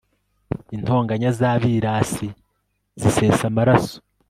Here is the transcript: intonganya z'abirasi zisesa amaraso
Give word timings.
intonganya 0.75 1.29
z'abirasi 1.39 2.27
zisesa 3.01 3.43
amaraso 3.51 3.97